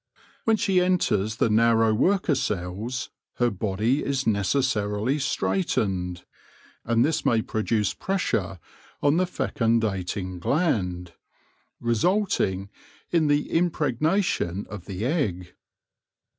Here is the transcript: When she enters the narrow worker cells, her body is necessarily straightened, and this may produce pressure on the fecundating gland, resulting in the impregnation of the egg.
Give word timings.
When 0.45 0.57
she 0.57 0.81
enters 0.81 1.35
the 1.35 1.51
narrow 1.51 1.93
worker 1.93 2.33
cells, 2.33 3.11
her 3.35 3.51
body 3.51 4.03
is 4.03 4.25
necessarily 4.25 5.19
straightened, 5.19 6.25
and 6.83 7.05
this 7.05 7.23
may 7.23 7.43
produce 7.43 7.93
pressure 7.93 8.57
on 9.03 9.17
the 9.17 9.27
fecundating 9.27 10.39
gland, 10.39 11.13
resulting 11.79 12.71
in 13.11 13.27
the 13.27 13.55
impregnation 13.55 14.65
of 14.71 14.85
the 14.85 15.05
egg. 15.05 15.53